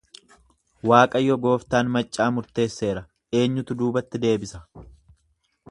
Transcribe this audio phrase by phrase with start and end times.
[0.91, 3.05] Waaqayyo gooftaan maccaa murteesseera,
[3.43, 4.63] eenyutu duubatti deebisa?